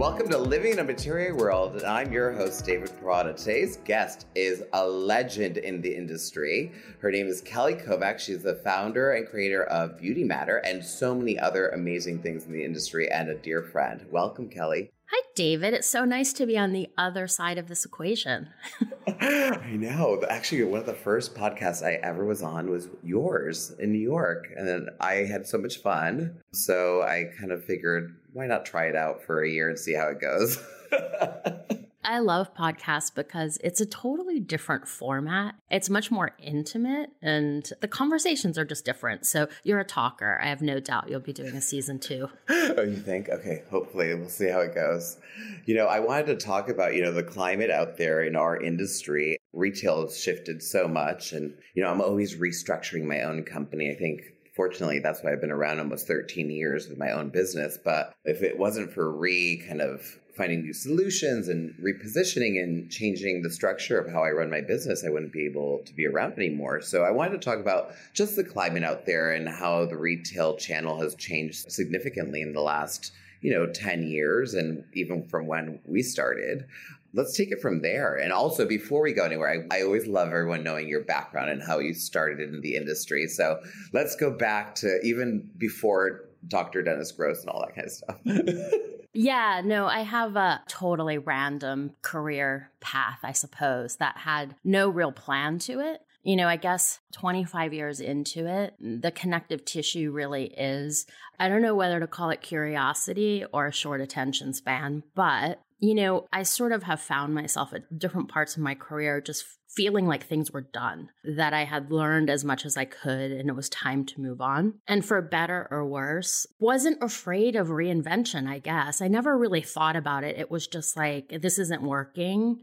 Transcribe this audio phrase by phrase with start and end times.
[0.00, 3.36] Welcome to Living in a Material World, and I'm your host, David Perrotta.
[3.36, 6.72] Today's guest is a legend in the industry.
[7.00, 8.18] Her name is Kelly Kovack.
[8.18, 12.52] She's the founder and creator of Beauty Matter and so many other amazing things in
[12.52, 14.06] the industry, and a dear friend.
[14.10, 14.90] Welcome, Kelly.
[15.12, 15.74] Hi, David.
[15.74, 18.48] It's so nice to be on the other side of this equation.
[19.20, 20.22] I know.
[20.30, 24.48] Actually, one of the first podcasts I ever was on was yours in New York.
[24.56, 26.38] And then I had so much fun.
[26.52, 29.94] So I kind of figured, why not try it out for a year and see
[29.94, 30.58] how it goes?
[32.02, 35.54] I love podcasts because it's a totally different format.
[35.70, 39.26] It's much more intimate and the conversations are just different.
[39.26, 40.40] So you're a talker.
[40.42, 42.28] I have no doubt you'll be doing a season two.
[42.48, 43.28] oh, you think?
[43.28, 45.18] Okay, hopefully we'll see how it goes.
[45.66, 48.60] You know, I wanted to talk about, you know, the climate out there in our
[48.60, 49.36] industry.
[49.52, 53.90] Retail has shifted so much and, you know, I'm always restructuring my own company.
[53.90, 54.22] I think
[54.60, 57.78] fortunately, that's why I've been around almost 13 years with my own business.
[57.82, 60.02] But if it wasn't for re kind of
[60.36, 65.02] finding new solutions and repositioning and changing the structure of how I run my business,
[65.02, 66.82] I wouldn't be able to be around anymore.
[66.82, 70.58] So I wanted to talk about just the climate out there and how the retail
[70.58, 75.80] channel has changed significantly in the last you know 10 years and even from when
[75.86, 76.66] we started
[77.12, 78.14] let's take it from there.
[78.14, 81.62] And also, before we go anywhere, I, I, always love everyone knowing your background and
[81.62, 83.26] how you started in the industry.
[83.26, 83.60] So
[83.92, 86.82] let's go back to even before Dr.
[86.82, 88.70] Dennis Gross and all that kind of stuff.
[89.12, 95.12] yeah, no, I have a totally random career path, I suppose, that had no real
[95.12, 96.00] plan to it.
[96.22, 101.06] You know, I guess 25 years into it, the connective tissue really is,
[101.38, 105.94] I don't know whether to call it curiosity or a short attention span, but you
[105.94, 110.06] know, I sort of have found myself at different parts of my career just feeling
[110.06, 113.56] like things were done, that I had learned as much as I could and it
[113.56, 114.74] was time to move on.
[114.86, 119.00] And for better or worse, wasn't afraid of reinvention, I guess.
[119.00, 120.38] I never really thought about it.
[120.38, 122.62] It was just like, this isn't working.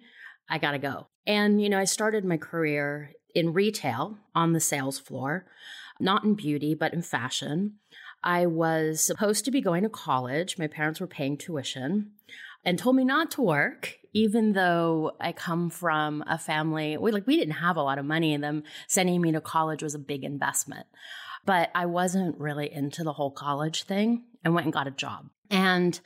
[0.50, 1.07] I got to go.
[1.25, 5.45] And, you know, I started my career in retail on the sales floor,
[6.00, 7.75] not in beauty, but in fashion.
[8.23, 10.57] I was supposed to be going to college.
[10.57, 12.11] My parents were paying tuition
[12.67, 17.25] and told me not to work, even though I come from a family, we like,
[17.25, 20.00] we didn't have a lot of money and them sending me to college was a
[20.00, 20.85] big investment.
[21.45, 25.29] But I wasn't really into the whole college thing and went and got a job.
[25.50, 25.97] And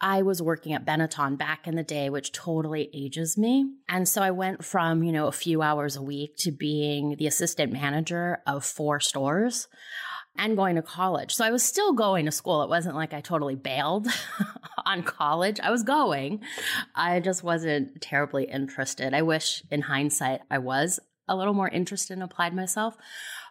[0.00, 3.74] I was working at Benetton back in the day, which totally ages me.
[3.86, 7.26] And so I went from, you know, a few hours a week to being the
[7.26, 9.68] assistant manager of four stores
[10.38, 11.34] and going to college.
[11.34, 12.62] So I was still going to school.
[12.62, 14.08] It wasn't like I totally bailed
[14.86, 15.60] on college.
[15.60, 16.40] I was going.
[16.94, 19.14] I just wasn't terribly interested.
[19.14, 22.96] I wish in hindsight I was a little more interested and applied myself.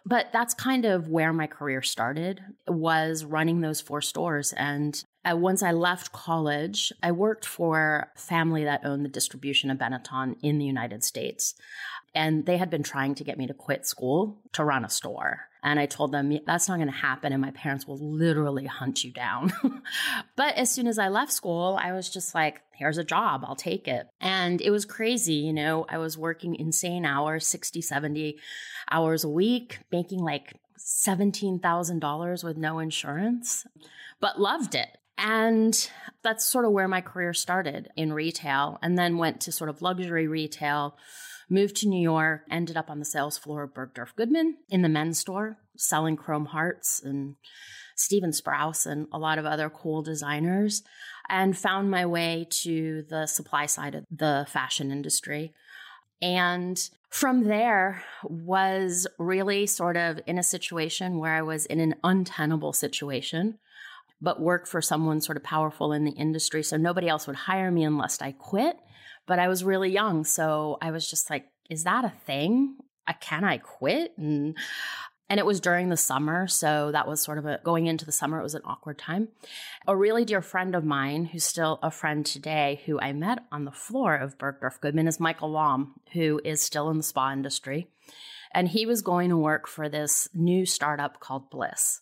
[0.04, 4.52] But that's kind of where my career started was running those four stores.
[4.52, 9.68] And uh, once I left college, I worked for a family that owned the distribution
[9.68, 11.54] of Benetton in the United States.
[12.14, 15.48] And they had been trying to get me to quit school to run a store.
[15.66, 17.32] And I told them, that's not going to happen.
[17.32, 19.52] And my parents will literally hunt you down.
[20.36, 23.44] but as soon as I left school, I was just like, here's a job.
[23.44, 24.06] I'll take it.
[24.20, 25.34] And it was crazy.
[25.34, 28.38] You know, I was working insane hours, 60, 70
[28.92, 33.66] hours a week, making like $17,000 with no insurance,
[34.20, 34.98] but loved it.
[35.18, 35.90] And
[36.22, 39.82] that's sort of where my career started in retail and then went to sort of
[39.82, 40.96] luxury retail
[41.48, 44.88] Moved to New York, ended up on the sales floor of Bergdorf Goodman in the
[44.88, 47.36] men's store, selling chrome hearts and
[47.94, 50.82] Stephen Sprouse and a lot of other cool designers,
[51.28, 55.54] and found my way to the supply side of the fashion industry.
[56.20, 56.78] And
[57.10, 62.72] from there was really sort of in a situation where I was in an untenable
[62.72, 63.58] situation,
[64.20, 66.62] but worked for someone sort of powerful in the industry.
[66.62, 68.76] So nobody else would hire me unless I quit
[69.26, 70.24] but I was really young.
[70.24, 72.76] So I was just like, is that a thing?
[73.20, 74.12] Can I quit?
[74.16, 74.56] And
[75.28, 78.12] and it was during the summer, so that was sort of a going into the
[78.12, 79.28] summer, it was an awkward time.
[79.86, 83.64] A really dear friend of mine, who's still a friend today, who I met on
[83.64, 87.88] the floor of Bergdorf Goodman, is Michael Lom, who is still in the spa industry.
[88.52, 92.00] And he was going to work for this new startup called Bliss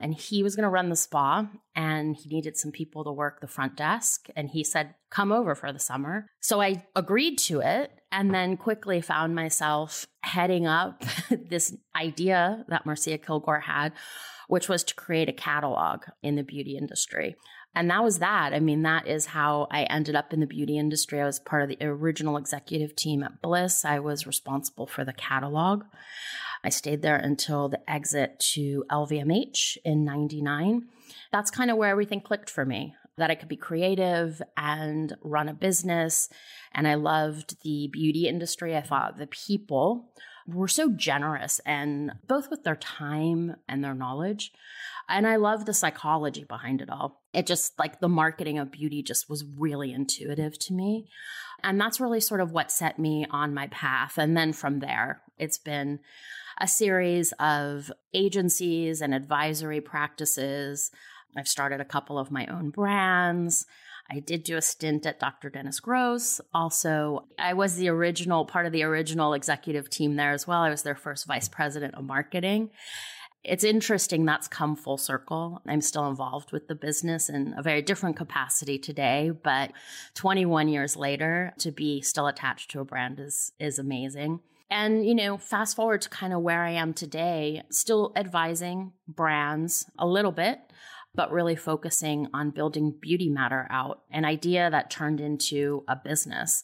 [0.00, 3.40] and he was going to run the spa and he needed some people to work
[3.40, 7.60] the front desk and he said come over for the summer so i agreed to
[7.60, 11.04] it and then quickly found myself heading up
[11.48, 13.92] this idea that marcia kilgore had
[14.48, 17.36] which was to create a catalog in the beauty industry
[17.74, 18.52] and that was that.
[18.52, 21.20] I mean, that is how I ended up in the beauty industry.
[21.20, 23.84] I was part of the original executive team at Bliss.
[23.84, 25.84] I was responsible for the catalog.
[26.62, 30.86] I stayed there until the exit to LVMH in 99.
[31.32, 32.94] That's kind of where everything clicked for me.
[33.16, 36.30] that I could be creative and run a business.
[36.72, 38.74] And I loved the beauty industry.
[38.74, 40.10] I thought the people
[40.46, 44.52] were so generous and both with their time and their knowledge.
[45.08, 47.20] And I love the psychology behind it all.
[47.34, 51.08] It just like the marketing of beauty just was really intuitive to me.
[51.62, 54.16] And that's really sort of what set me on my path.
[54.16, 56.00] And then from there, it's been
[56.60, 60.90] a series of agencies and advisory practices.
[61.36, 63.66] I've started a couple of my own brands.
[64.10, 65.50] I did do a stint at Dr.
[65.50, 66.40] Dennis Gross.
[66.52, 70.62] Also, I was the original part of the original executive team there as well.
[70.62, 72.70] I was their first vice president of marketing.
[73.42, 75.62] It's interesting that's come full circle.
[75.66, 79.72] I'm still involved with the business in a very different capacity today, but
[80.14, 84.40] 21 years later to be still attached to a brand is is amazing.
[84.70, 89.84] And, you know, fast forward to kind of where I am today, still advising brands
[89.98, 90.60] a little bit,
[91.14, 96.62] but really focusing on building Beauty Matter out, an idea that turned into a business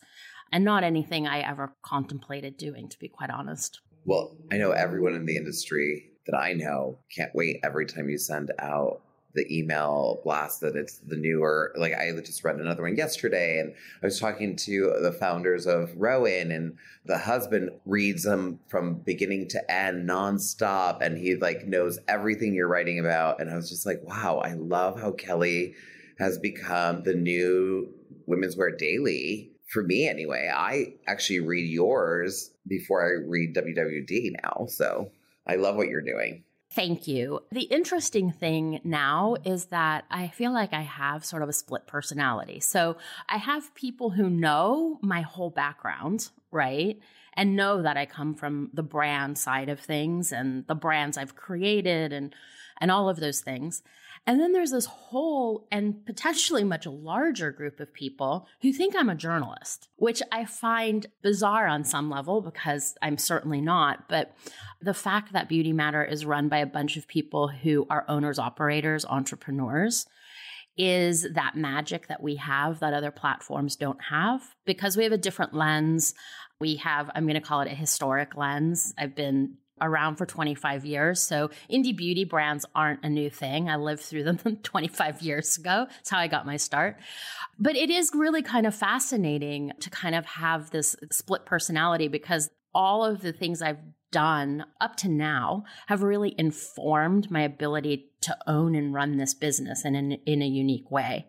[0.53, 3.81] and not anything I ever contemplated doing, to be quite honest.
[4.05, 8.19] Well, I know everyone in the industry that I know can't wait every time you
[8.19, 9.00] send out
[9.37, 13.73] the email blast that it's the newer like i just read another one yesterday and
[14.03, 19.47] i was talking to the founders of rowan and the husband reads them from beginning
[19.47, 23.87] to end nonstop and he like knows everything you're writing about and i was just
[23.87, 25.75] like wow i love how kelly
[26.19, 27.89] has become the new
[28.27, 30.50] women's wear daily for me anyway.
[30.55, 35.11] I actually read yours before i read wwd now so
[35.47, 36.43] i love what you're doing
[36.76, 37.40] Thank you.
[37.50, 41.87] The interesting thing now is that I feel like I have sort of a split
[41.87, 42.61] personality.
[42.61, 42.99] So
[43.31, 47.00] I have people who know my whole background, right?
[47.32, 51.34] And know that I come from the brand side of things and the brands I've
[51.34, 52.34] created and
[52.79, 53.82] and all of those things.
[54.26, 59.08] And then there's this whole and potentially much larger group of people who think I'm
[59.08, 64.08] a journalist, which I find bizarre on some level because I'm certainly not.
[64.08, 64.34] But
[64.82, 68.40] the fact that Beauty Matter is run by a bunch of people who are owners,
[68.40, 70.06] operators, entrepreneurs
[70.76, 75.19] is that magic that we have that other platforms don't have because we have a
[75.19, 76.14] different lens.
[76.61, 78.93] We have, I'm going to call it a historic lens.
[78.99, 81.20] I've been around for 25 years.
[81.20, 83.69] So indie beauty brands aren't a new thing.
[83.69, 85.87] I lived through them 25 years ago.
[85.88, 86.96] That's how I got my start.
[87.58, 92.50] But it is really kind of fascinating to kind of have this split personality because
[92.75, 93.81] all of the things I've
[94.12, 99.84] done up to now have really informed my ability to own and run this business
[99.84, 101.26] in, in, in a unique way.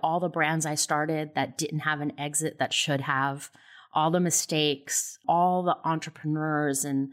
[0.00, 3.50] All the brands I started that didn't have an exit that should have,
[3.92, 7.10] all the mistakes, all the entrepreneurs and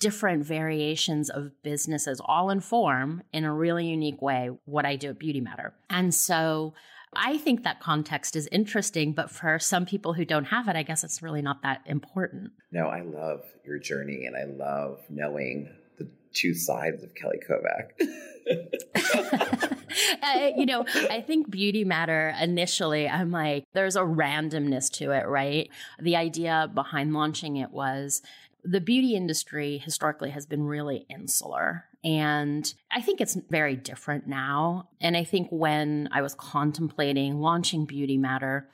[0.00, 5.18] different variations of businesses all inform in a really unique way what I do at
[5.18, 5.74] Beauty Matter.
[5.88, 6.74] And so
[7.14, 10.82] I think that context is interesting, but for some people who don't have it, I
[10.82, 12.52] guess it's really not that important.
[12.72, 15.68] No, I love your journey and I love knowing
[15.98, 17.90] the two sides of Kelly Kovack.
[20.22, 25.26] uh, you know, I think Beauty Matter initially, I'm like, there's a randomness to it,
[25.26, 25.68] right?
[26.00, 28.22] The idea behind launching it was
[28.64, 31.84] the beauty industry historically has been really insular.
[32.02, 34.88] And I think it's very different now.
[35.00, 38.68] And I think when I was contemplating launching Beauty Matter,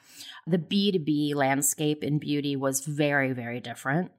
[0.47, 4.13] the B2B landscape in beauty was very, very different.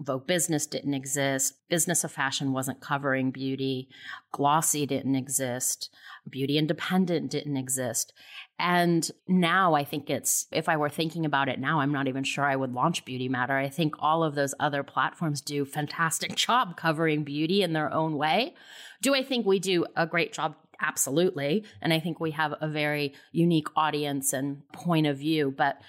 [0.00, 1.54] Vogue Business didn't exist.
[1.68, 3.88] Business of Fashion wasn't covering beauty.
[4.32, 5.90] Glossy didn't exist.
[6.28, 8.12] Beauty Independent didn't exist.
[8.58, 12.24] And now I think it's, if I were thinking about it now, I'm not even
[12.24, 13.56] sure I would launch Beauty Matter.
[13.56, 18.16] I think all of those other platforms do fantastic job covering beauty in their own
[18.16, 18.54] way.
[19.02, 20.56] Do I think we do a great job?
[20.80, 21.64] Absolutely.
[21.82, 25.80] And I think we have a very unique audience and point of view, but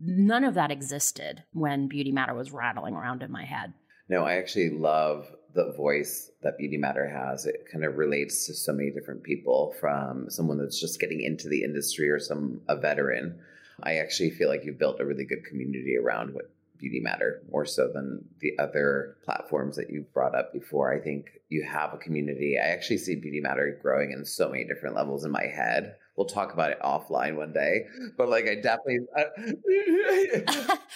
[0.00, 3.74] none of that existed when Beauty Matter was rattling around in my head.
[4.08, 7.44] No, I actually love the voice that Beauty Matter has.
[7.44, 11.48] It kind of relates to so many different people from someone that's just getting into
[11.48, 13.38] the industry or some a veteran.
[13.82, 17.64] I actually feel like you've built a really good community around what Beauty Matter more
[17.64, 20.92] so than the other platforms that you've brought up before.
[20.92, 22.58] I think you have a community.
[22.62, 25.96] I actually see Beauty Matter growing in so many different levels in my head.
[26.16, 27.84] We'll talk about it offline one day,
[28.16, 28.98] but like I definitely.
[29.16, 30.76] Uh,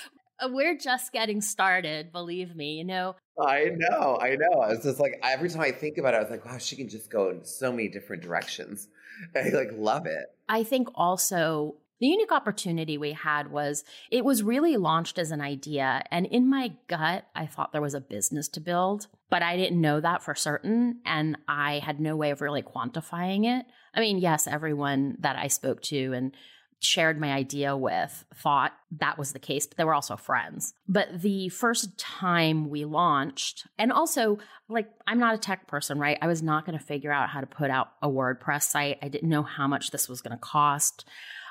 [0.51, 2.75] We're just getting started, believe me.
[2.75, 4.63] You know, I know, I know.
[4.65, 6.89] It's just like every time I think about it, I was like, wow, she can
[6.89, 8.89] just go in so many different directions.
[9.37, 10.27] I like love it.
[10.49, 15.41] I think also the unique opportunity we had was it was really launched as an
[15.41, 16.03] idea.
[16.11, 19.81] And in my gut, I thought there was a business to build but I didn't
[19.81, 21.01] know that for certain.
[21.07, 23.65] And I had no way of really quantifying it.
[23.95, 26.37] I mean, yes, everyone that I spoke to and
[26.81, 30.75] shared my idea with thought that was the case, but they were also friends.
[30.87, 36.19] But the first time we launched, and also, like, I'm not a tech person, right?
[36.21, 38.99] I was not going to figure out how to put out a WordPress site.
[39.01, 41.09] I didn't know how much this was going to cost.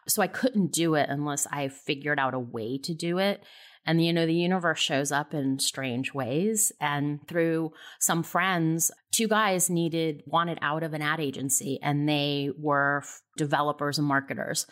[0.08, 3.44] So I couldn't do it unless I figured out a way to do it.
[3.86, 6.72] And, you know, the universe shows up in strange ways.
[6.80, 12.52] And through some friends, two guys needed, wanted out of an ad agency, and they
[12.58, 13.04] were
[13.38, 14.68] developers and marketers.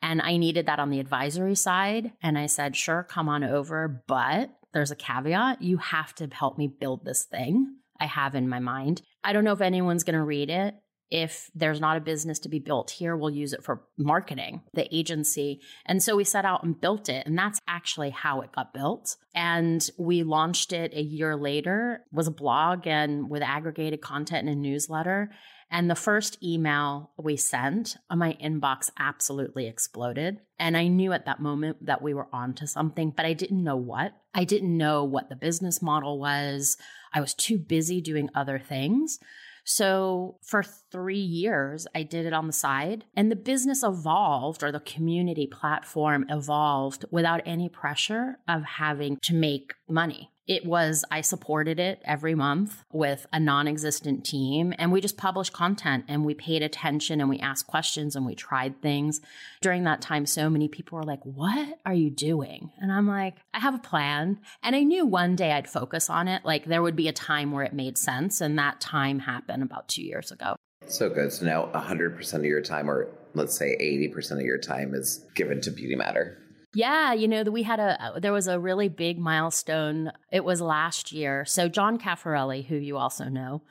[0.00, 2.12] And I needed that on the advisory side.
[2.22, 4.02] And I said, sure, come on over.
[4.06, 8.48] But there's a caveat you have to help me build this thing I have in
[8.48, 9.02] my mind.
[9.22, 10.74] I don't know if anyone's going to read it.
[11.14, 14.88] If there's not a business to be built here, we'll use it for marketing, the
[14.94, 15.60] agency.
[15.84, 17.26] And so we set out and built it.
[17.26, 19.16] And that's actually how it got built.
[19.34, 24.56] And we launched it a year later, was a blog and with aggregated content and
[24.56, 25.30] a newsletter.
[25.70, 30.40] And the first email we sent, uh, my inbox absolutely exploded.
[30.58, 33.76] And I knew at that moment that we were onto something, but I didn't know
[33.76, 34.12] what.
[34.32, 36.78] I didn't know what the business model was.
[37.12, 39.18] I was too busy doing other things.
[39.64, 44.72] So for three years, I did it on the side, and the business evolved or
[44.72, 50.31] the community platform evolved without any pressure of having to make money.
[50.48, 55.16] It was, I supported it every month with a non existent team, and we just
[55.16, 59.20] published content and we paid attention and we asked questions and we tried things.
[59.60, 62.72] During that time, so many people were like, What are you doing?
[62.78, 64.40] And I'm like, I have a plan.
[64.64, 66.44] And I knew one day I'd focus on it.
[66.44, 68.40] Like there would be a time where it made sense.
[68.40, 70.56] And that time happened about two years ago.
[70.86, 71.32] So good.
[71.32, 75.60] So now 100% of your time, or let's say 80% of your time, is given
[75.62, 76.38] to Beauty Matter.
[76.74, 80.12] Yeah, you know, that we had a there was a really big milestone.
[80.30, 81.44] It was last year.
[81.44, 83.62] So John Caffarelli, who you also know,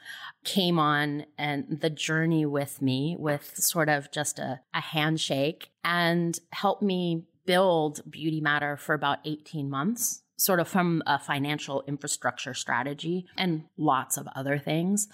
[0.43, 6.39] came on and the journey with me with sort of just a, a handshake and
[6.51, 12.55] helped me build Beauty Matter for about 18 months sort of from a financial infrastructure
[12.55, 15.07] strategy and lots of other things.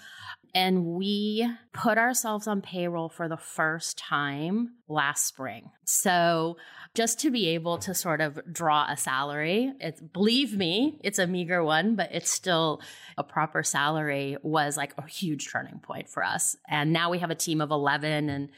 [0.54, 5.70] And we put ourselves on payroll for the first time last spring.
[5.84, 6.56] So
[6.94, 11.26] just to be able to sort of draw a salary, it's believe me, it's a
[11.26, 12.80] meager one, but it's still
[13.16, 16.56] a proper salary was like a huge turning point for us.
[16.68, 18.48] And now we have a team of 11 and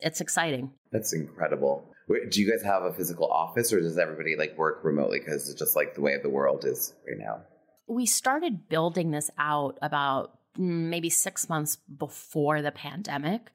[0.00, 0.72] it's exciting.
[0.92, 1.88] That's incredible.
[2.08, 5.58] Do you guys have a physical office or does everybody like work remotely because it's
[5.58, 7.42] just like the way of the world is right now?
[7.86, 13.50] We started building this out about maybe six months before the pandemic.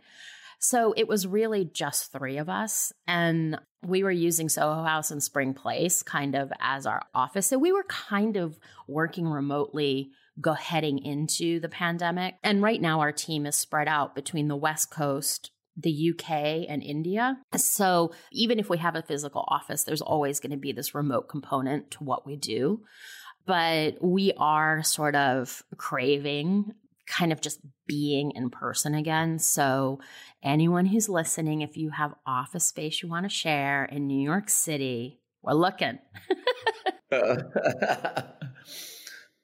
[0.60, 2.92] So it was really just three of us.
[3.08, 7.48] And we were using Soho House and Spring Place kind of as our office.
[7.48, 12.36] So we were kind of working remotely go heading into the pandemic.
[12.44, 16.84] And right now our team is spread out between the West Coast, the UK and
[16.84, 17.38] India.
[17.56, 21.30] So even if we have a physical office, there's always going to be this remote
[21.30, 22.84] component to what we do.
[23.46, 26.74] But we are sort of craving
[27.10, 29.40] kind of just being in person again.
[29.40, 30.00] So,
[30.44, 34.50] anyone who's listening, if you have office space you want to share in New York
[34.50, 36.00] City, we're looking.
[37.12, 37.38] Uh,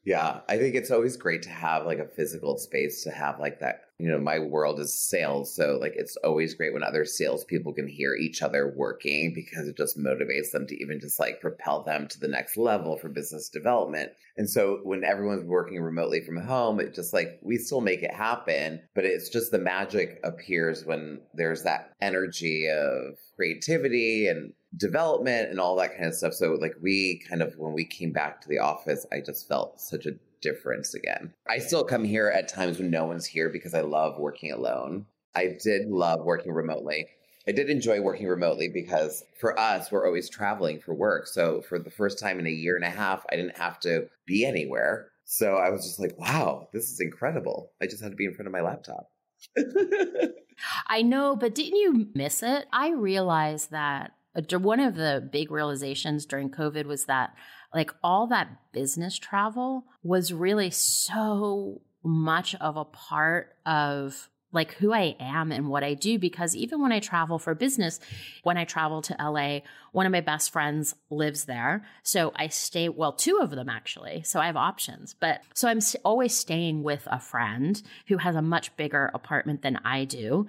[0.05, 3.59] yeah, I think it's always great to have like a physical space to have like
[3.59, 5.55] that you know, my world is sales.
[5.55, 9.77] So like it's always great when other salespeople can hear each other working because it
[9.77, 13.47] just motivates them to even just like propel them to the next level for business
[13.47, 14.11] development.
[14.35, 18.13] And so when everyone's working remotely from home, it just like we still make it
[18.13, 25.49] happen, but it's just the magic appears when there's that energy of creativity and development
[25.49, 26.33] and all that kind of stuff.
[26.33, 29.79] So like we kind of when we came back to the office, I just felt
[29.79, 31.33] such a difference again.
[31.49, 35.05] I still come here at times when no one's here because I love working alone.
[35.35, 37.07] I did love working remotely.
[37.47, 41.27] I did enjoy working remotely because for us, we're always traveling for work.
[41.27, 44.07] So for the first time in a year and a half, I didn't have to
[44.25, 45.09] be anywhere.
[45.25, 47.71] So I was just like, wow, this is incredible.
[47.81, 49.11] I just had to be in front of my laptop.
[50.87, 52.65] I know, but didn't you miss it?
[52.71, 54.13] I realized that
[54.51, 57.33] one of the big realizations during COVID was that
[57.73, 64.93] like all that business travel was really so much of a part of like who
[64.93, 66.17] I am and what I do.
[66.17, 67.99] Because even when I travel for business,
[68.43, 69.59] when I travel to LA,
[69.91, 71.85] one of my best friends lives there.
[72.03, 74.23] So I stay, well, two of them actually.
[74.23, 75.13] So I have options.
[75.13, 79.77] But so I'm always staying with a friend who has a much bigger apartment than
[79.83, 80.47] I do.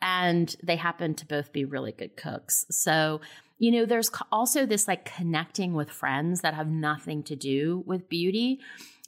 [0.00, 2.66] And they happen to both be really good cooks.
[2.70, 3.20] So
[3.60, 8.08] you know, there's also this like connecting with friends that have nothing to do with
[8.08, 8.60] beauty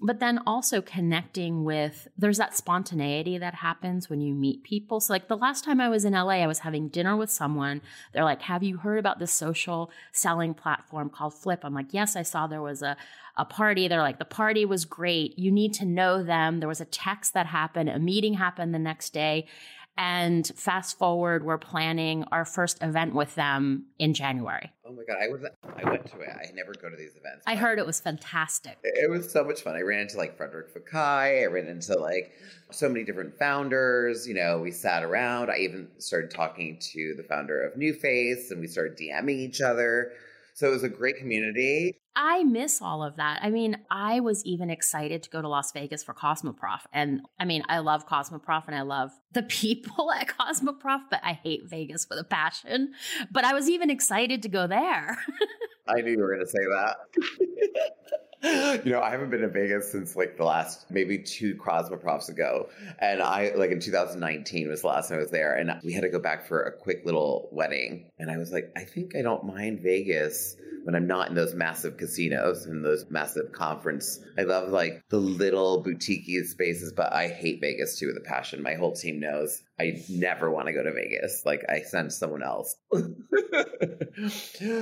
[0.02, 4.98] but then also connecting with there's that spontaneity that happens when you meet people.
[5.00, 7.82] So like the last time I was in LA, I was having dinner with someone.
[8.12, 12.16] They're like, "Have you heard about this social selling platform called Flip?" I'm like, "Yes,
[12.16, 12.96] I saw there was a
[13.36, 15.38] a party." They're like, "The party was great.
[15.38, 18.78] You need to know them." There was a text that happened, a meeting happened the
[18.78, 19.46] next day.
[19.96, 24.72] And fast forward, we're planning our first event with them in January.
[24.86, 26.28] Oh my god, I was I went to it.
[26.28, 27.44] I never go to these events.
[27.46, 28.78] I heard it was fantastic.
[28.82, 29.76] It was so much fun.
[29.76, 31.42] I ran into like Frederic Fekkai.
[31.42, 32.32] I ran into like
[32.72, 34.26] so many different founders.
[34.26, 35.50] You know, we sat around.
[35.50, 40.12] I even started talking to the founder of NuFace, and we started DMing each other.
[40.54, 41.99] So it was a great community.
[42.16, 43.40] I miss all of that.
[43.42, 46.80] I mean, I was even excited to go to Las Vegas for Cosmoprof.
[46.92, 51.34] And I mean, I love Cosmoprof and I love the people at Cosmoprof, but I
[51.34, 52.94] hate Vegas with a passion.
[53.30, 55.16] But I was even excited to go there.
[55.88, 56.96] I knew you were going to say that.
[58.84, 62.70] you know, I haven't been to Vegas since like the last maybe two Cosmoprofs ago.
[62.98, 65.54] And I, like in 2019 was the last time I was there.
[65.54, 68.10] And we had to go back for a quick little wedding.
[68.18, 71.54] And I was like, I think I don't mind Vegas when I'm not in those
[71.54, 74.20] massive casinos and those massive conference.
[74.38, 78.62] I love like the little boutique spaces, but I hate Vegas too with a passion.
[78.62, 81.46] My whole team knows I never want to go to Vegas.
[81.46, 82.76] Like I send someone else.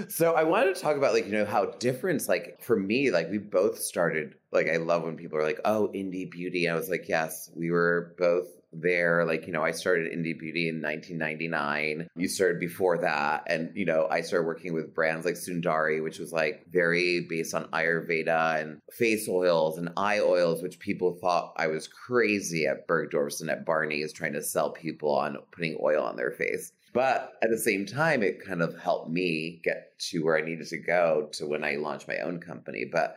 [0.09, 3.31] so I wanted to talk about like, you know, how different like for me, like
[3.31, 6.67] we both started like I love when people are like, oh, indie beauty.
[6.67, 9.25] And I was like, yes, we were both there.
[9.25, 12.09] Like, you know, I started Indie Beauty in 1999.
[12.17, 13.45] You started before that.
[13.47, 17.55] And, you know, I started working with brands like Sundari, which was like very based
[17.55, 22.87] on Ayurveda and face oils and eye oils, which people thought I was crazy at
[22.87, 26.73] Bergdorf's and at Barney's trying to sell people on putting oil on their face.
[26.95, 30.67] But at the same time, it kind of helped me get to where I needed
[30.69, 32.87] to go to when I launched my own company.
[32.91, 33.17] But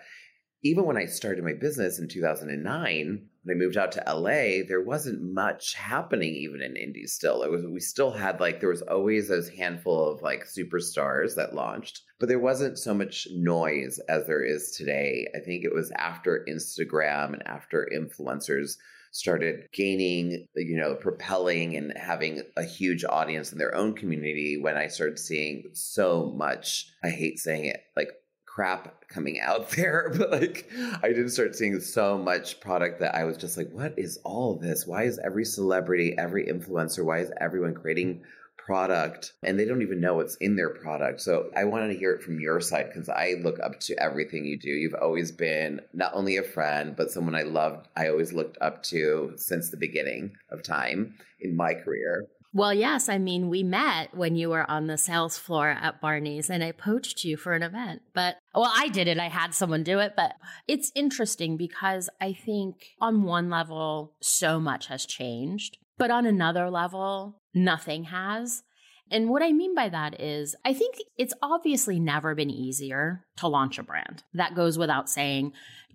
[0.64, 4.84] even when I started my business in 2009, when I moved out to LA, there
[4.84, 7.42] wasn't much happening even in indies still.
[7.42, 11.56] It was we still had like there was always those handful of like superstars that
[11.56, 15.28] launched, but there wasn't so much noise as there is today.
[15.36, 18.76] I think it was after Instagram and after influencers
[19.12, 24.78] started gaining, you know, propelling and having a huge audience in their own community when
[24.78, 28.10] I started seeing so much, I hate saying it, like
[28.54, 30.70] crap coming out there but like
[31.02, 34.56] i didn't start seeing so much product that i was just like what is all
[34.56, 34.86] this?
[34.86, 38.24] Why is every celebrity every influencer why is everyone creating
[38.58, 39.34] product?
[39.42, 41.22] And they don't even know what's in their product.
[41.22, 44.46] So i wanted to hear it from your side because i look up to everything
[44.46, 44.70] you do.
[44.70, 48.84] You've always been not only a friend but someone i loved i always looked up
[48.84, 53.08] to since the beginning of time in my career well, yes.
[53.08, 56.72] I mean, we met when you were on the sales floor at Barney's and I
[56.72, 58.02] poached you for an event.
[58.14, 59.20] But, well, I did it.
[59.20, 60.14] I had someone do it.
[60.18, 60.34] But
[60.68, 65.78] it's interesting because I think on one level, so much has changed.
[65.98, 68.64] But on another level, nothing has.
[69.10, 73.48] And what I mean by that is, I think it's obviously never been easier to
[73.48, 74.24] launch a brand.
[74.34, 75.52] That goes without saying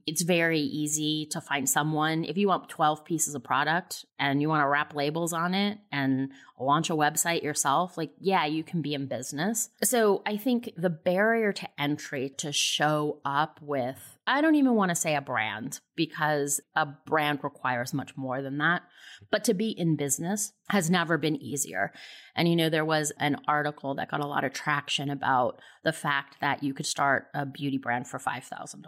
[0.06, 2.24] it's very easy to find someone.
[2.24, 5.78] If you want 12 pieces of product and you want to wrap labels on it
[5.90, 9.68] and launch a website yourself, like, yeah, you can be in business.
[9.82, 14.90] So I think the barrier to entry to show up with, I don't even want
[14.90, 18.82] to say a brand because a brand requires much more than that.
[19.30, 21.92] But to be in business has never been easier.
[22.34, 25.92] And, you know, there was an article that got a lot of traction about the
[25.92, 28.82] fact that you could start a beauty brand for $5,000.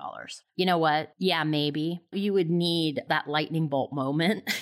[0.57, 1.15] You know what?
[1.19, 4.51] Yeah, maybe you would need that lightning bolt moment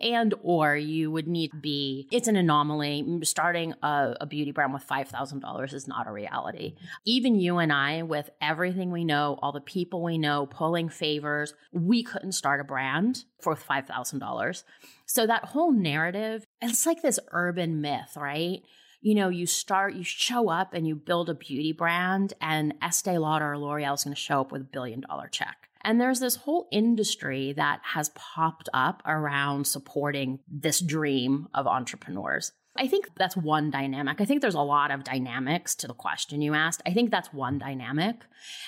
[0.00, 3.20] and or you would need to be, it's an anomaly.
[3.22, 6.74] Starting a, a beauty brand with $5,000 is not a reality.
[7.04, 11.54] Even you and I, with everything we know, all the people we know, pulling favors,
[11.72, 14.62] we couldn't start a brand for $5,000.
[15.06, 18.62] So that whole narrative, it's like this urban myth, right?
[19.00, 23.16] You know, you start, you show up and you build a beauty brand, and Estee
[23.16, 25.69] Lauder or L'Oreal is going to show up with a billion dollar check.
[25.82, 32.52] And there's this whole industry that has popped up around supporting this dream of entrepreneurs.
[32.76, 34.20] I think that's one dynamic.
[34.20, 36.82] I think there's a lot of dynamics to the question you asked.
[36.86, 38.16] I think that's one dynamic.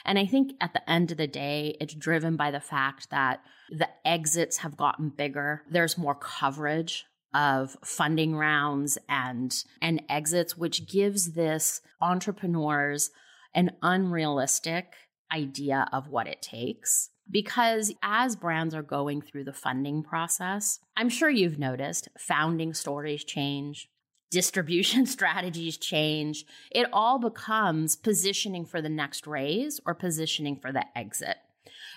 [0.04, 3.40] And I think at the end of the day, it's driven by the fact that
[3.70, 5.62] the exits have gotten bigger.
[5.70, 13.10] There's more coverage of funding rounds and and exits which gives this entrepreneurs
[13.54, 14.94] an unrealistic
[15.32, 21.08] idea of what it takes because as brands are going through the funding process, I'm
[21.08, 23.88] sure you've noticed founding stories change,
[24.30, 26.44] distribution strategies change.
[26.70, 31.36] It all becomes positioning for the next raise or positioning for the exit.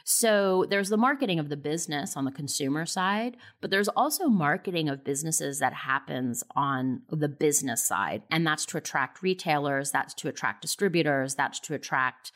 [0.08, 4.88] So there's the marketing of the business on the consumer side, but there's also marketing
[4.88, 8.22] of businesses that happens on the business side.
[8.30, 12.32] And that's to attract retailers, that's to attract distributors, that's to attract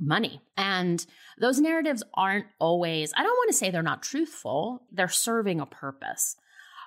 [0.00, 0.40] money.
[0.56, 1.04] And
[1.38, 5.66] those narratives aren't always, I don't want to say they're not truthful, they're serving a
[5.66, 6.36] purpose.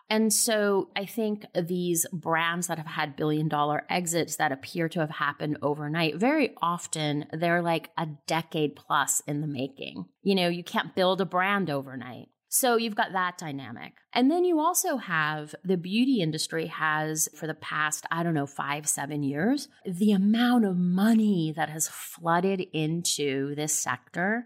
[0.09, 4.99] And so I think these brands that have had billion dollar exits that appear to
[4.99, 10.05] have happened overnight, very often they're like a decade plus in the making.
[10.21, 12.27] You know, you can't build a brand overnight.
[12.55, 13.93] So you've got that dynamic.
[14.13, 18.45] And then you also have the beauty industry has, for the past, I don't know,
[18.45, 24.45] five, seven years, the amount of money that has flooded into this sector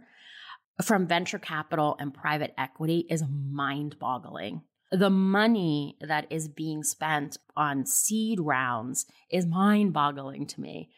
[0.81, 4.61] from venture capital and private equity is mind boggling.
[4.89, 10.91] The money that is being spent on seed rounds is mind boggling to me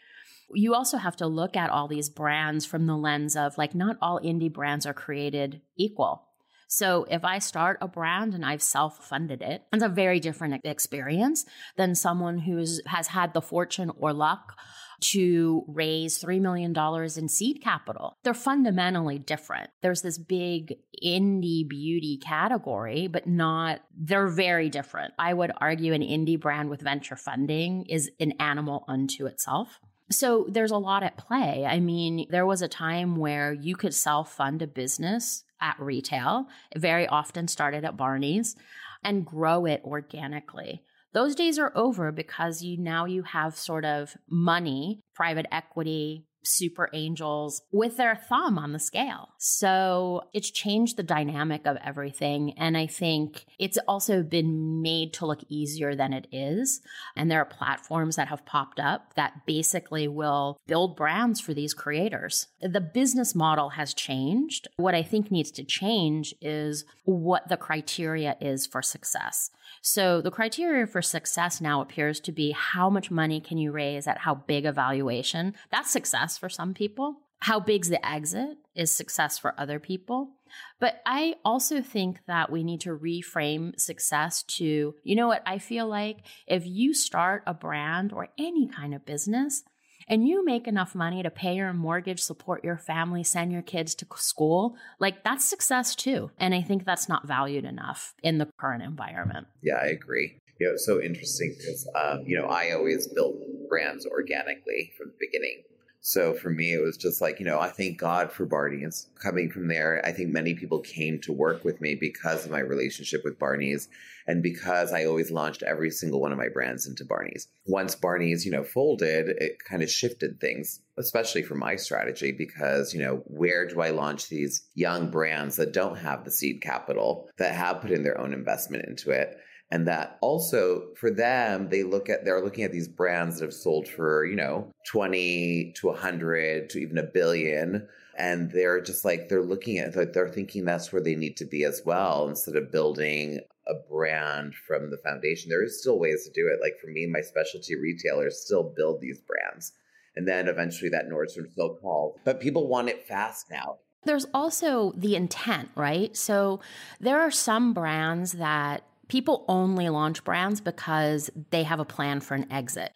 [0.51, 3.97] you also have to look at all these brands from the lens of like not
[4.01, 6.28] all indie brands are created equal.
[6.71, 10.61] So if I start a brand and I've self funded it, it's a very different
[10.63, 11.43] experience
[11.77, 14.55] than someone who has had the fortune or luck
[15.01, 16.75] to raise $3 million
[17.17, 18.17] in seed capital.
[18.23, 19.71] They're fundamentally different.
[19.81, 25.13] There's this big indie beauty category, but not, they're very different.
[25.17, 29.79] I would argue an indie brand with venture funding is an animal unto itself.
[30.11, 31.65] So there's a lot at play.
[31.65, 36.47] I mean, there was a time where you could self fund a business at retail,
[36.75, 38.55] very often started at Barney's,
[39.03, 40.83] and grow it organically.
[41.13, 46.89] Those days are over because you now you have sort of money, private equity, super
[46.93, 49.29] angels with their thumb on the scale.
[49.37, 52.53] So it's changed the dynamic of everything.
[52.57, 56.81] And I think it's also been made to look easier than it is.
[57.15, 61.73] And there are platforms that have popped up that basically will build brands for these
[61.73, 62.47] creators.
[62.61, 64.67] The business model has changed.
[64.77, 69.51] What I think needs to change is what the criteria is for success.
[69.81, 74.07] So the criteria for success now appears to be how much money can you raise
[74.07, 75.53] at how big a valuation?
[75.71, 77.17] That's success for some people.
[77.41, 80.31] How big's the exit is success for other people.
[80.79, 85.59] But I also think that we need to reframe success to, you know what, I
[85.59, 89.63] feel like if you start a brand or any kind of business,
[90.09, 93.93] and you make enough money to pay your mortgage, support your family, send your kids
[93.95, 96.31] to school, like that's success too.
[96.39, 99.47] And I think that's not valued enough in the current environment.
[99.61, 100.41] Yeah, I agree.
[100.59, 103.35] You know, it's so interesting because, um, you know, I always built
[103.69, 105.61] brands organically from the beginning.
[106.01, 109.07] So for me, it was just like, you know, I thank God for Barney's.
[109.21, 112.59] Coming from there, I think many people came to work with me because of my
[112.59, 113.89] relationship with Barney's
[114.25, 117.47] and because I always launched every single one of my brands into Barney's.
[117.65, 122.93] Once Barney's, you know, folded, it kind of shifted things, especially for my strategy, because,
[122.93, 127.27] you know, where do I launch these young brands that don't have the seed capital,
[127.37, 129.35] that have put in their own investment into it?
[129.71, 133.53] And that also for them they look at they're looking at these brands that have
[133.53, 137.87] sold for you know 20 to 100 to even a billion.
[138.17, 141.63] And they're just like they're looking at they're thinking that's where they need to be
[141.63, 145.49] as well instead of building a brand from the foundation.
[145.49, 146.59] There is still ways to do it.
[146.61, 149.71] Like for me my specialty retailers still build these brands.
[150.15, 153.77] And then eventually that nordstrom still called but people want it fast now.
[154.03, 156.15] There's also the intent, right?
[156.15, 156.61] So
[156.99, 162.35] there are some brands that people only launch brands because they have a plan for
[162.35, 162.93] an exit.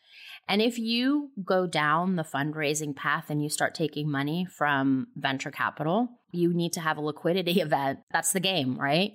[0.47, 5.51] And if you go down the fundraising path and you start taking money from venture
[5.51, 7.99] capital, you need to have a liquidity event.
[8.11, 9.13] That's the game, right?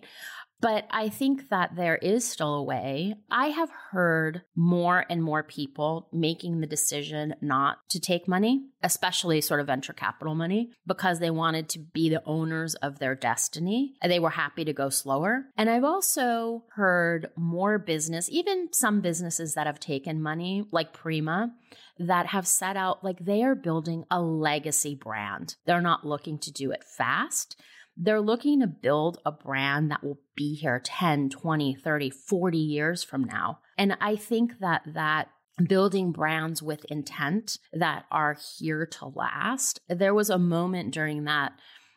[0.61, 3.15] But I think that there is still a way.
[3.31, 9.41] I have heard more and more people making the decision not to take money, especially
[9.41, 13.95] sort of venture capital money, because they wanted to be the owners of their destiny.
[14.05, 15.45] They were happy to go slower.
[15.57, 21.53] And I've also heard more business, even some businesses that have taken money, like Prima,
[22.01, 25.57] that have set out like they are building a legacy brand.
[25.67, 27.61] They're not looking to do it fast
[27.99, 33.03] they're looking to build a brand that will be here 10, 20, 30, 40 years
[33.03, 33.59] from now.
[33.77, 35.29] And I think that that
[35.67, 39.81] building brands with intent that are here to last.
[39.89, 41.53] There was a moment during that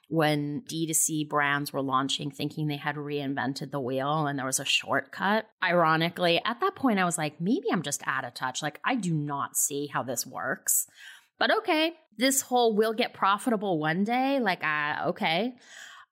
[0.09, 4.65] when D2C brands were launching thinking they had reinvented the wheel and there was a
[4.65, 5.45] shortcut.
[5.63, 8.61] Ironically, at that point, I was like, maybe I'm just out of touch.
[8.61, 10.87] Like, I do not see how this works.
[11.39, 14.39] But okay, this whole will get profitable one day.
[14.39, 15.55] Like, uh, okay.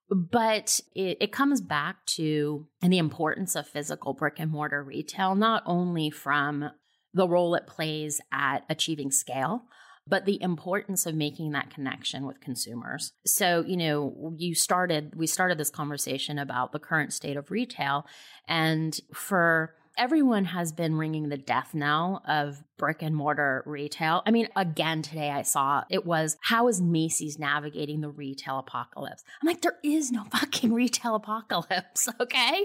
[0.10, 5.64] But it, it comes back to the importance of physical brick and mortar retail, not
[5.66, 6.72] only from
[7.14, 9.66] the role it plays at achieving scale
[10.10, 13.14] but the importance of making that connection with consumers.
[13.26, 18.08] So, you know, you started, we started this conversation about the current state of retail.
[18.48, 24.24] And for everyone has been ringing the death knell of brick and mortar retail.
[24.26, 29.26] I mean, again, today I saw it was how is Macy's navigating the retail apocalypse?
[29.42, 32.64] I'm like, there is no fucking retail apocalypse, okay?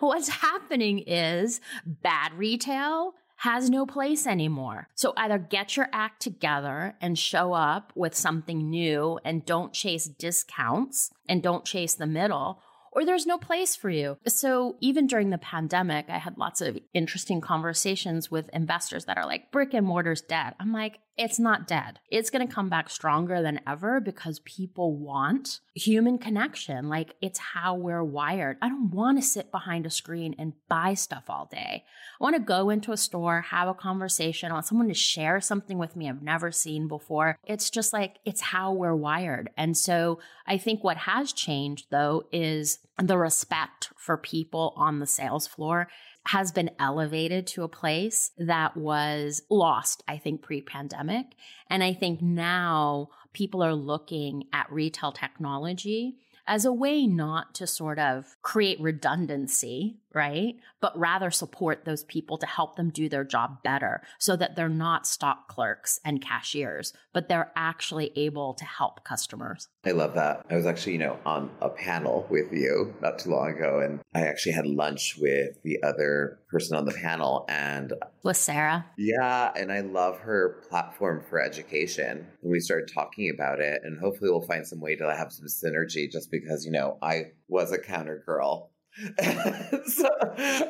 [0.00, 4.88] What's happening is bad retail has no place anymore.
[4.94, 10.06] So either get your act together and show up with something new and don't chase
[10.06, 14.18] discounts and don't chase the middle, or there's no place for you.
[14.26, 19.26] So even during the pandemic, I had lots of interesting conversations with investors that are
[19.26, 20.54] like, brick and mortar's dead.
[20.60, 21.98] I'm like, it's not dead.
[22.10, 26.88] It's going to come back stronger than ever because people want human connection.
[26.88, 28.56] Like it's how we're wired.
[28.62, 31.84] I don't want to sit behind a screen and buy stuff all day.
[32.20, 34.50] I want to go into a store, have a conversation.
[34.50, 37.36] I want someone to share something with me I've never seen before.
[37.44, 39.50] It's just like it's how we're wired.
[39.56, 45.06] And so I think what has changed though is the respect for people on the
[45.06, 45.88] sales floor
[46.26, 51.26] has been elevated to a place that was lost, I think, pre pandemic.
[51.68, 57.66] And I think now people are looking at retail technology as a way not to
[57.66, 60.54] sort of create redundancy, right?
[60.80, 64.68] But rather support those people to help them do their job better so that they're
[64.68, 69.68] not stock clerks and cashiers, but they're actually able to help customers.
[69.84, 70.46] I love that.
[70.50, 74.00] I was actually, you know, on a panel with you not too long ago, and
[74.14, 78.86] I actually had lunch with the other person on the panel and with Sarah.
[78.96, 82.26] Yeah, and I love her platform for education.
[82.42, 85.46] And we started talking about it, and hopefully we'll find some way to have some
[85.46, 88.71] synergy just because, you know, I was a counter girl
[89.86, 90.08] so,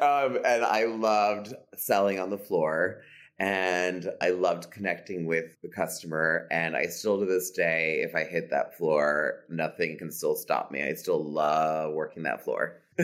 [0.01, 3.03] um, and I loved selling on the floor
[3.39, 6.47] and I loved connecting with the customer.
[6.51, 10.71] And I still, to this day, if I hit that floor, nothing can still stop
[10.71, 10.83] me.
[10.83, 12.81] I still love working that floor.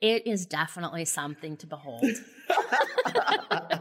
[0.00, 2.04] it is definitely something to behold.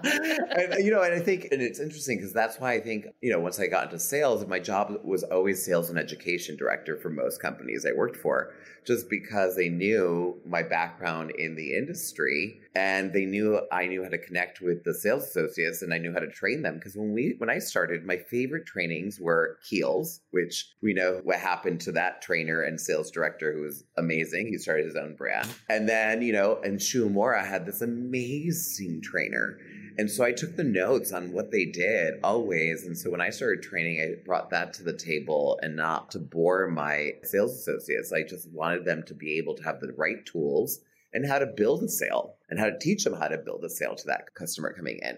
[0.03, 3.31] and, you know, and I think, and it's interesting because that's why I think, you
[3.31, 7.09] know, once I got into sales, my job was always sales and education director for
[7.09, 8.53] most companies I worked for,
[8.85, 14.09] just because they knew my background in the industry and they knew I knew how
[14.09, 16.75] to connect with the sales associates and I knew how to train them.
[16.75, 21.37] Because when we, when I started, my favorite trainings were Kiehl's, which we know what
[21.37, 24.47] happened to that trainer and sales director who was amazing.
[24.47, 25.49] He started his own brand.
[25.69, 28.56] And then, you know, and Shu Uemura had this amazing
[29.01, 29.57] trainer
[29.99, 32.85] and so I took the notes on what they did always.
[32.85, 36.19] And so when I started training, I brought that to the table and not to
[36.19, 38.13] bore my sales associates.
[38.13, 40.81] I just wanted them to be able to have the right tools
[41.13, 43.69] and how to build a sale and how to teach them how to build a
[43.69, 45.17] sale to that customer coming in.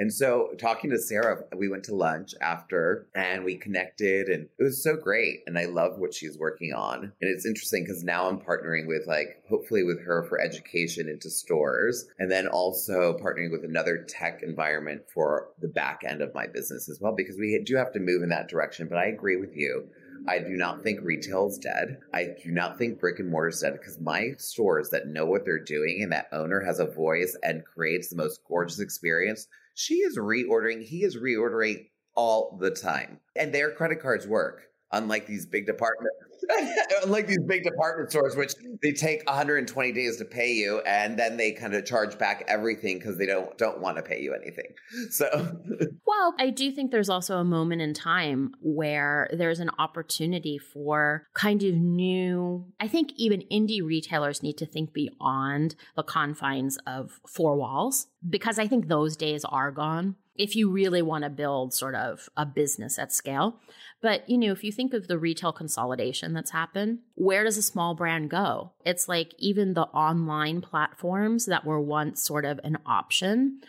[0.00, 4.62] And so talking to Sarah, we went to lunch after and we connected and it
[4.62, 5.40] was so great.
[5.46, 7.02] And I love what she's working on.
[7.02, 11.28] And it's interesting because now I'm partnering with like, hopefully with her for education into
[11.28, 16.46] stores and then also partnering with another tech environment for the back end of my
[16.46, 18.88] business as well, because we do have to move in that direction.
[18.88, 19.86] But I agree with you.
[20.26, 21.98] I do not think retail is dead.
[22.14, 25.44] I do not think brick and mortar is dead because my stores that know what
[25.44, 29.94] they're doing and that owner has a voice and creates the most gorgeous experience she
[29.94, 30.82] is reordering.
[30.82, 33.20] He is reordering all the time.
[33.36, 36.12] And their credit cards work, unlike these big department
[37.04, 41.36] unlike these big department stores which they take 120 days to pay you and then
[41.36, 44.72] they kind of charge back everything because they don't don't want to pay you anything.
[45.10, 45.58] So
[46.06, 51.26] well i do think there's also a moment in time where there's an opportunity for
[51.34, 57.20] kind of new i think even indie retailers need to think beyond the confines of
[57.26, 61.74] four walls because I think those days are gone if you really want to build
[61.74, 63.60] sort of a business at scale.
[64.00, 67.62] But, you know, if you think of the retail consolidation that's happened, where does a
[67.62, 68.72] small brand go?
[68.86, 73.60] It's like even the online platforms that were once sort of an option.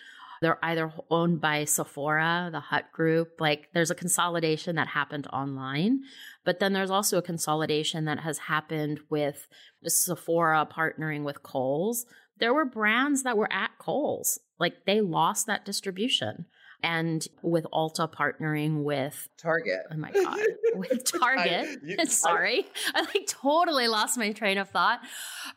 [0.41, 3.41] They're either owned by Sephora, the Hut Group.
[3.41, 5.99] Like there's a consolidation that happened online,
[6.45, 9.45] but then there's also a consolidation that has happened with
[9.85, 12.05] Sephora partnering with Kohl's
[12.41, 14.39] there were brands that were at Kohl's.
[14.59, 16.47] Like they lost that distribution.
[16.83, 19.81] And with Ulta partnering with Target.
[19.91, 20.39] Oh my God.
[20.75, 21.67] With Target.
[21.67, 22.65] I, you, Sorry.
[22.93, 24.99] I, I like totally lost my train of thought.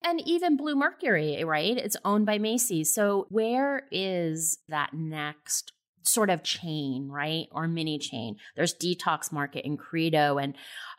[0.03, 1.77] And even Blue Mercury, right?
[1.77, 2.93] It's owned by Macy's.
[2.93, 7.47] So where is that next sort of chain, right?
[7.53, 8.37] Or mini chain?
[8.57, 10.39] There's Detox Market and Credo.
[10.39, 10.55] And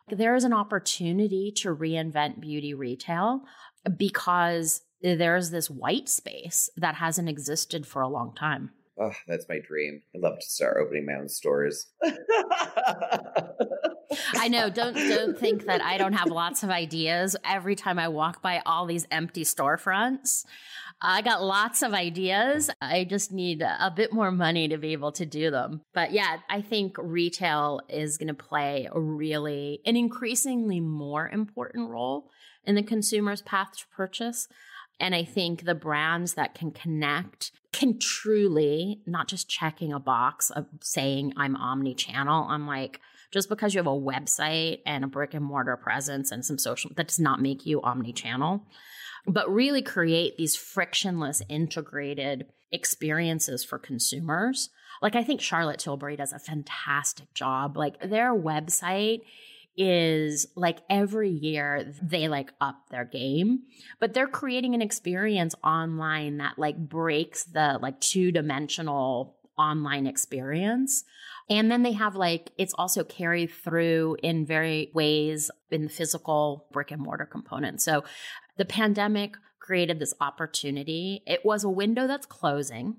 [0.09, 3.41] there is an opportunity to reinvent beauty retail
[3.97, 8.71] because there's this white space that hasn't existed for a long time.
[8.99, 10.01] Oh, that's my dream.
[10.15, 11.87] I'd love to start opening my own stores.
[14.35, 14.69] I know.
[14.69, 17.35] Don't don't think that I don't have lots of ideas.
[17.43, 20.45] Every time I walk by all these empty storefronts,
[21.01, 22.69] I got lots of ideas.
[22.81, 25.81] I just need a bit more money to be able to do them.
[25.93, 31.89] But yeah, I think retail is going to play a really an increasingly more important
[31.89, 32.29] role
[32.63, 34.47] in the consumer's path to purchase.
[34.99, 40.49] And I think the brands that can connect can truly not just checking a box
[40.49, 42.47] of saying I'm omni channel.
[42.49, 46.45] I'm like, just because you have a website and a brick and mortar presence and
[46.45, 48.65] some social, that does not make you omni channel,
[49.27, 54.69] but really create these frictionless, integrated experiences for consumers.
[55.01, 57.75] Like, I think Charlotte Tilbury does a fantastic job.
[57.75, 59.19] Like, their website
[59.77, 63.59] is like every year they like up their game
[63.99, 71.03] but they're creating an experience online that like breaks the like two-dimensional online experience.
[71.49, 76.67] And then they have like it's also carried through in very ways in the physical
[76.71, 77.81] brick and mortar component.
[77.81, 78.03] So
[78.57, 81.23] the pandemic created this opportunity.
[81.25, 82.97] It was a window that's closing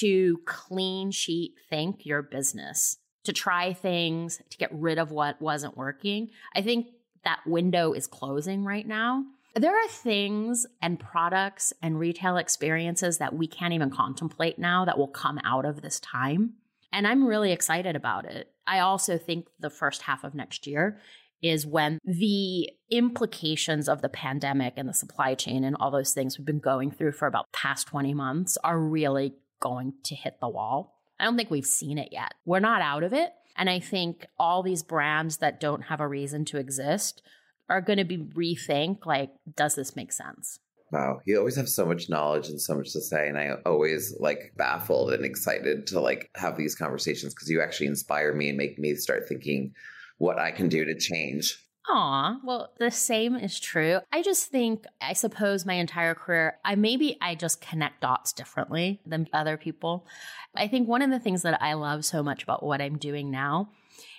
[0.00, 5.76] to clean sheet think your business to try things, to get rid of what wasn't
[5.76, 6.30] working.
[6.56, 6.86] I think
[7.24, 9.22] that window is closing right now.
[9.54, 14.96] There are things and products and retail experiences that we can't even contemplate now that
[14.96, 16.54] will come out of this time.
[16.90, 18.50] And I'm really excited about it.
[18.66, 20.98] I also think the first half of next year
[21.42, 26.38] is when the implications of the pandemic and the supply chain and all those things
[26.38, 30.48] we've been going through for about past 20 months are really going to hit the
[30.48, 30.97] wall.
[31.18, 32.34] I don't think we've seen it yet.
[32.44, 33.32] We're not out of it.
[33.56, 37.22] And I think all these brands that don't have a reason to exist
[37.68, 40.60] are going to be rethink like, does this make sense?
[40.90, 44.16] Wow, you always have so much knowledge and so much to say, and I always
[44.18, 48.56] like baffled and excited to like have these conversations because you actually inspire me and
[48.56, 49.74] make me start thinking
[50.16, 51.62] what I can do to change.
[51.90, 54.00] Aw, well, the same is true.
[54.12, 59.00] I just think, I suppose my entire career, I maybe I just connect dots differently
[59.06, 60.06] than other people.
[60.54, 63.30] I think one of the things that I love so much about what I'm doing
[63.30, 63.70] now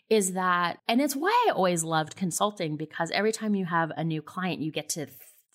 [0.10, 4.04] is that, and it's why I always loved consulting because every time you have a
[4.04, 5.08] new client, you get to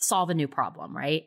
[0.07, 1.25] solve a new problem, right?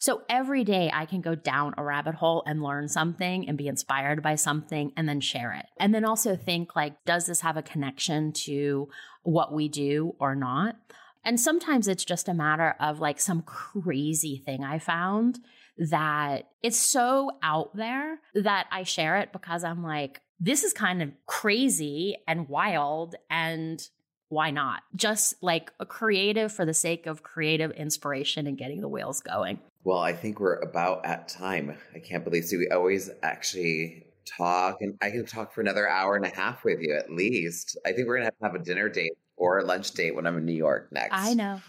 [0.00, 3.68] So every day I can go down a rabbit hole and learn something and be
[3.68, 5.66] inspired by something and then share it.
[5.78, 8.88] And then also think like, does this have a connection to
[9.22, 10.76] what we do or not?
[11.22, 15.40] And sometimes it's just a matter of like some crazy thing I found
[15.76, 21.02] that it's so out there that I share it because I'm like, this is kind
[21.02, 23.86] of crazy and wild and
[24.30, 24.82] why not?
[24.96, 29.60] Just like a creative for the sake of creative inspiration and getting the wheels going.
[29.84, 31.76] Well, I think we're about at time.
[31.94, 36.14] I can't believe so we always actually talk and I can talk for another hour
[36.16, 37.76] and a half with you at least.
[37.84, 40.26] I think we're gonna have to have a dinner date or a lunch date when
[40.26, 41.10] I'm in New York next.
[41.12, 41.60] I know.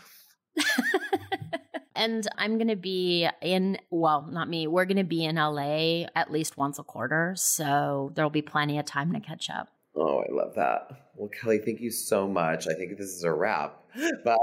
[1.95, 6.05] and I'm going to be in, well, not me, we're going to be in LA
[6.15, 7.33] at least once a quarter.
[7.37, 9.69] So there'll be plenty of time to catch up.
[9.95, 11.09] Oh, I love that.
[11.15, 12.67] Well, Kelly, thank you so much.
[12.67, 13.77] I think this is a wrap.
[14.23, 14.39] But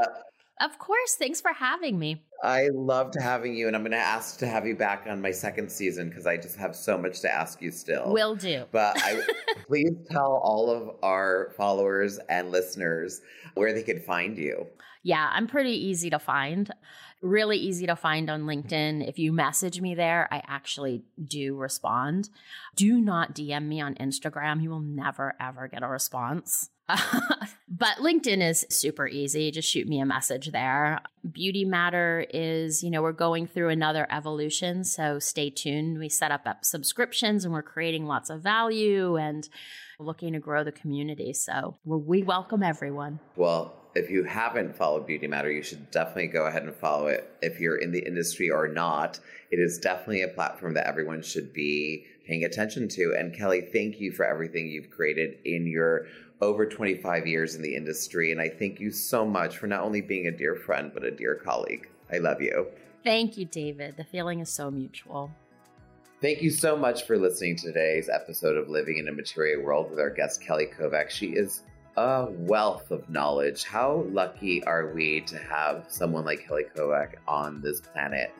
[0.61, 2.23] of course, thanks for having me.
[2.43, 5.31] I loved having you, and I'm going to ask to have you back on my
[5.31, 8.13] second season because I just have so much to ask you still.
[8.13, 8.65] Will do.
[8.73, 9.23] But I,
[9.67, 13.21] please tell all of our followers and listeners
[13.55, 14.67] where they could find you.
[15.03, 16.71] Yeah, I'm pretty easy to find.
[17.21, 19.09] Really easy to find on LinkedIn.
[19.09, 22.31] If you message me there, I actually do respond.
[22.77, 24.63] Do not DM me on Instagram.
[24.63, 26.71] You will never, ever get a response.
[27.69, 29.51] but LinkedIn is super easy.
[29.51, 31.01] Just shoot me a message there.
[31.31, 34.85] Beauty Matter is, you know, we're going through another evolution.
[34.85, 35.99] So stay tuned.
[35.99, 39.47] We set up subscriptions and we're creating lots of value and
[39.99, 41.35] looking to grow the community.
[41.35, 43.21] So we welcome everyone.
[43.37, 47.31] Well, if you haven't followed Beauty Matter, you should definitely go ahead and follow it.
[47.43, 49.19] If you're in the industry or not,
[49.51, 53.15] it is definitely a platform that everyone should be paying attention to.
[53.19, 56.07] And Kelly, thank you for everything you've created in your
[56.41, 58.31] over 25 years in the industry.
[58.31, 61.11] And I thank you so much for not only being a dear friend, but a
[61.11, 61.89] dear colleague.
[62.13, 62.69] I love you.
[63.03, 63.97] Thank you, David.
[63.97, 65.31] The feeling is so mutual.
[66.21, 69.89] Thank you so much for listening to today's episode of Living in a Material World
[69.89, 71.11] with our guest, Kelly Kovack.
[71.11, 71.63] She is
[71.99, 73.65] a wealth of knowledge.
[73.65, 78.33] How lucky are we to have someone like Kelly Kovack on this planet?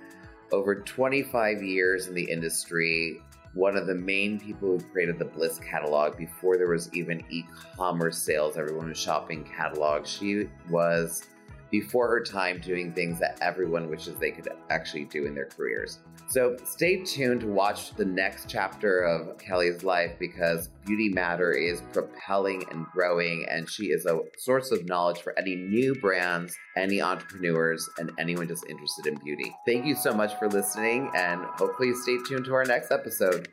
[0.53, 3.21] Over 25 years in the industry,
[3.55, 7.45] one of the main people who created the Bliss catalog before there was even e
[7.77, 8.57] commerce sales.
[8.57, 10.09] Everyone was shopping catalogs.
[10.09, 11.25] She was
[11.71, 16.01] before her time doing things that everyone wishes they could actually do in their careers.
[16.29, 21.83] So stay tuned to watch the next chapter of Kelly's life because Beauty Matter is
[21.93, 27.01] propelling and growing, and she is a source of knowledge for any new brands, any
[27.01, 29.55] entrepreneurs, and anyone just interested in beauty.
[29.67, 33.49] Thank you so much for listening, and hopefully stay tuned to our next episode.